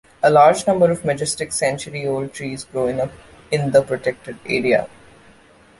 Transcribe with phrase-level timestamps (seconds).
[0.23, 2.97] A large number of majestic century-old trees grow in
[3.71, 4.89] the protected area.